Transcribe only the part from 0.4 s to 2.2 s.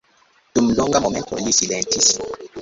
Dum longa momento li silentis.